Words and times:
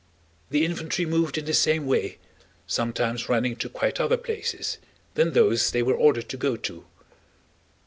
The 0.49 0.65
infantry 0.65 1.05
moved 1.05 1.37
in 1.37 1.45
the 1.45 1.53
same 1.53 1.85
way, 1.85 2.17
sometimes 2.65 3.29
running 3.29 3.55
to 3.57 3.69
quite 3.69 3.99
other 3.99 4.17
places 4.17 4.79
than 5.13 5.33
those 5.33 5.69
they 5.69 5.83
were 5.83 5.93
ordered 5.93 6.27
to 6.29 6.37
go 6.37 6.55
to. 6.55 6.87